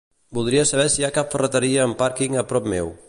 [0.37, 2.93] Voldria saber si hi ha cap ferreteria amb pàrquing a prop meu.